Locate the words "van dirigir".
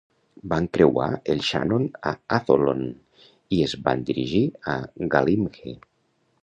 3.89-4.45